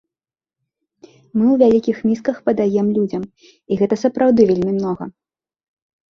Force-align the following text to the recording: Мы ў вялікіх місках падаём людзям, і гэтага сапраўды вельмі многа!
Мы 1.37 1.43
ў 1.51 1.55
вялікіх 1.63 1.97
місках 2.09 2.39
падаём 2.49 2.87
людзям, 2.95 3.23
і 3.51 3.73
гэтага 3.81 4.01
сапраўды 4.05 4.41
вельмі 4.53 4.71
многа! 4.79 5.05